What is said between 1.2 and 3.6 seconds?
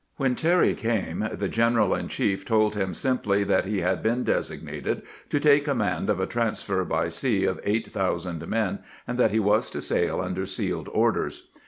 came the general in cMef told him simply